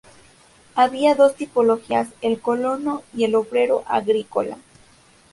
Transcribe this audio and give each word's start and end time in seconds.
Había 0.73 1.13
dos 1.13 1.35
tipologías: 1.35 2.07
el 2.21 2.41
colono 2.41 3.03
y 3.13 3.25
el 3.25 3.35
obrero 3.35 3.83
agrícola. 3.85 4.57